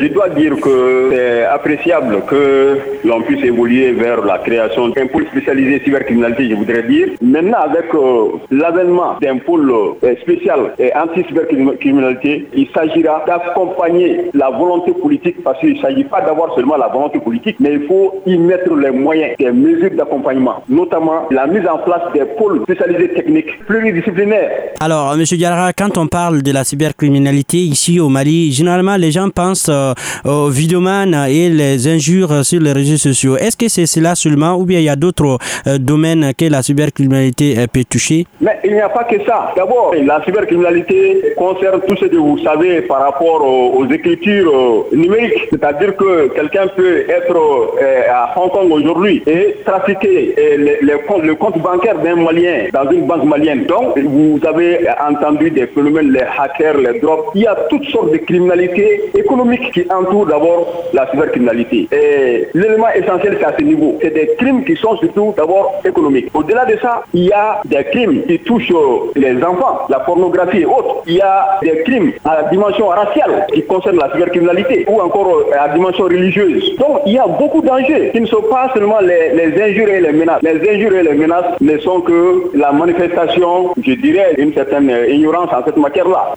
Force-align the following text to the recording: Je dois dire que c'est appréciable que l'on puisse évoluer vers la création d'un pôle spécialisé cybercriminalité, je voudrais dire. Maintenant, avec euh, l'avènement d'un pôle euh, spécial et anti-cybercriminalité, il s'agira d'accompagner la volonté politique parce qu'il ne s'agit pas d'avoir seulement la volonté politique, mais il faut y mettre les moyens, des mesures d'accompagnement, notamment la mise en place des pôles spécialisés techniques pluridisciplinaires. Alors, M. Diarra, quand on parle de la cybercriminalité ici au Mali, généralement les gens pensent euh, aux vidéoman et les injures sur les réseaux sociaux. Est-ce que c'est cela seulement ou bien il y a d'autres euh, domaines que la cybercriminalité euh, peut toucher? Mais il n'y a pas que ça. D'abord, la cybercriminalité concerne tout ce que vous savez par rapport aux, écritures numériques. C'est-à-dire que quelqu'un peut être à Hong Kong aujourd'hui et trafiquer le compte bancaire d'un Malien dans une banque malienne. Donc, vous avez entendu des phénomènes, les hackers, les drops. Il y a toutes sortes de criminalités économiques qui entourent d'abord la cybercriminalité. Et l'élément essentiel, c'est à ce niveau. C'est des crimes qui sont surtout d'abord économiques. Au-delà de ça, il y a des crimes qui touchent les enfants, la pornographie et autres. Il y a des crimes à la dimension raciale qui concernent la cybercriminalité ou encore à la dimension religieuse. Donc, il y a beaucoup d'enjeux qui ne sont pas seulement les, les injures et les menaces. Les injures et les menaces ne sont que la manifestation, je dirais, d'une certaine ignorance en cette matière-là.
Je 0.00 0.06
dois 0.06 0.28
dire 0.28 0.54
que 0.60 1.10
c'est 1.10 1.42
appréciable 1.42 2.22
que 2.28 2.78
l'on 3.04 3.20
puisse 3.22 3.42
évoluer 3.44 3.90
vers 3.90 4.24
la 4.24 4.38
création 4.38 4.90
d'un 4.90 5.08
pôle 5.08 5.26
spécialisé 5.26 5.80
cybercriminalité, 5.82 6.50
je 6.50 6.54
voudrais 6.54 6.84
dire. 6.84 7.08
Maintenant, 7.20 7.58
avec 7.58 7.92
euh, 7.92 8.28
l'avènement 8.52 9.16
d'un 9.20 9.38
pôle 9.38 9.68
euh, 9.72 10.14
spécial 10.22 10.72
et 10.78 10.94
anti-cybercriminalité, 10.94 12.46
il 12.54 12.68
s'agira 12.72 13.24
d'accompagner 13.26 14.30
la 14.34 14.50
volonté 14.50 14.92
politique 14.92 15.42
parce 15.42 15.58
qu'il 15.58 15.74
ne 15.74 15.80
s'agit 15.80 16.04
pas 16.04 16.20
d'avoir 16.20 16.54
seulement 16.54 16.76
la 16.76 16.86
volonté 16.86 17.18
politique, 17.18 17.56
mais 17.58 17.72
il 17.72 17.86
faut 17.88 18.22
y 18.24 18.38
mettre 18.38 18.72
les 18.76 18.92
moyens, 18.92 19.34
des 19.36 19.50
mesures 19.50 19.90
d'accompagnement, 19.96 20.62
notamment 20.68 21.26
la 21.32 21.48
mise 21.48 21.66
en 21.66 21.78
place 21.78 22.02
des 22.14 22.24
pôles 22.38 22.62
spécialisés 22.62 23.14
techniques 23.14 23.64
pluridisciplinaires. 23.66 24.67
Alors, 24.80 25.12
M. 25.14 25.24
Diarra, 25.24 25.72
quand 25.72 25.98
on 25.98 26.06
parle 26.06 26.42
de 26.42 26.52
la 26.52 26.62
cybercriminalité 26.62 27.56
ici 27.56 27.98
au 27.98 28.08
Mali, 28.08 28.52
généralement 28.52 28.96
les 28.96 29.10
gens 29.10 29.28
pensent 29.28 29.68
euh, 29.68 29.92
aux 30.24 30.50
vidéoman 30.50 31.16
et 31.28 31.48
les 31.48 31.88
injures 31.88 32.44
sur 32.44 32.60
les 32.60 32.70
réseaux 32.70 32.96
sociaux. 32.96 33.36
Est-ce 33.36 33.56
que 33.56 33.66
c'est 33.66 33.86
cela 33.86 34.14
seulement 34.14 34.54
ou 34.54 34.64
bien 34.64 34.78
il 34.78 34.84
y 34.84 34.88
a 34.88 34.94
d'autres 34.94 35.38
euh, 35.66 35.78
domaines 35.78 36.32
que 36.38 36.44
la 36.44 36.62
cybercriminalité 36.62 37.58
euh, 37.58 37.66
peut 37.66 37.82
toucher? 37.90 38.24
Mais 38.40 38.60
il 38.62 38.74
n'y 38.74 38.80
a 38.80 38.88
pas 38.88 39.02
que 39.02 39.16
ça. 39.24 39.52
D'abord, 39.56 39.94
la 40.00 40.24
cybercriminalité 40.24 41.34
concerne 41.36 41.80
tout 41.88 41.96
ce 41.96 42.04
que 42.04 42.16
vous 42.16 42.38
savez 42.38 42.82
par 42.82 43.00
rapport 43.00 43.44
aux, 43.44 43.84
écritures 43.90 44.84
numériques. 44.92 45.48
C'est-à-dire 45.50 45.96
que 45.96 46.28
quelqu'un 46.34 46.68
peut 46.76 47.04
être 47.08 47.74
à 48.12 48.38
Hong 48.38 48.50
Kong 48.50 48.70
aujourd'hui 48.70 49.22
et 49.26 49.56
trafiquer 49.64 50.34
le 50.56 51.34
compte 51.34 51.58
bancaire 51.58 51.98
d'un 51.98 52.16
Malien 52.16 52.66
dans 52.72 52.90
une 52.90 53.06
banque 53.06 53.24
malienne. 53.24 53.64
Donc, 53.64 53.98
vous 53.98 54.38
avez 54.46 54.67
entendu 55.10 55.50
des 55.50 55.66
phénomènes, 55.66 56.12
les 56.12 56.26
hackers, 56.38 56.78
les 56.78 56.98
drops. 57.00 57.30
Il 57.34 57.42
y 57.42 57.46
a 57.46 57.56
toutes 57.70 57.84
sortes 57.86 58.12
de 58.12 58.18
criminalités 58.18 59.10
économiques 59.14 59.70
qui 59.72 59.84
entourent 59.90 60.26
d'abord 60.26 60.84
la 60.92 61.10
cybercriminalité. 61.10 61.88
Et 61.92 62.48
l'élément 62.54 62.92
essentiel, 62.94 63.36
c'est 63.38 63.46
à 63.46 63.54
ce 63.58 63.62
niveau. 63.62 63.98
C'est 64.02 64.14
des 64.14 64.30
crimes 64.38 64.64
qui 64.64 64.76
sont 64.76 64.96
surtout 64.96 65.34
d'abord 65.36 65.80
économiques. 65.84 66.30
Au-delà 66.34 66.64
de 66.64 66.76
ça, 66.78 67.04
il 67.14 67.24
y 67.26 67.32
a 67.32 67.60
des 67.64 67.84
crimes 67.84 68.22
qui 68.26 68.38
touchent 68.40 68.72
les 69.14 69.42
enfants, 69.42 69.86
la 69.88 70.00
pornographie 70.00 70.60
et 70.60 70.66
autres. 70.66 71.02
Il 71.06 71.14
y 71.14 71.20
a 71.20 71.58
des 71.62 71.82
crimes 71.84 72.12
à 72.24 72.42
la 72.42 72.50
dimension 72.50 72.88
raciale 72.88 73.46
qui 73.52 73.62
concernent 73.64 73.98
la 73.98 74.10
cybercriminalité 74.12 74.84
ou 74.88 75.00
encore 75.00 75.42
à 75.52 75.68
la 75.68 75.74
dimension 75.74 76.04
religieuse. 76.04 76.76
Donc, 76.76 77.00
il 77.06 77.14
y 77.14 77.18
a 77.18 77.26
beaucoup 77.26 77.62
d'enjeux 77.62 78.10
qui 78.12 78.20
ne 78.20 78.26
sont 78.26 78.42
pas 78.42 78.70
seulement 78.74 79.00
les, 79.00 79.32
les 79.34 79.62
injures 79.62 79.88
et 79.88 80.00
les 80.00 80.12
menaces. 80.12 80.42
Les 80.42 80.60
injures 80.68 80.94
et 80.94 81.02
les 81.02 81.14
menaces 81.14 81.60
ne 81.60 81.78
sont 81.78 82.00
que 82.00 82.50
la 82.54 82.72
manifestation, 82.72 83.74
je 83.82 83.92
dirais, 83.92 84.34
d'une 84.36 84.52
certaine 84.58 84.90
ignorance 85.08 85.50
en 85.52 85.64
cette 85.64 85.76
matière-là. 85.76 86.34